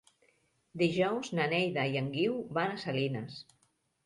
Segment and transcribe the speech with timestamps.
[0.81, 3.39] Dijous na Neida i en Guiu van a Salines.